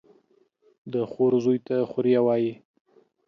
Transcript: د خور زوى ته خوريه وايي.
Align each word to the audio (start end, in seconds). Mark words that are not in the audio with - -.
د 0.93 0.95
خور 1.11 1.33
زوى 1.43 1.57
ته 1.67 1.75
خوريه 1.89 2.21
وايي. 2.25 2.53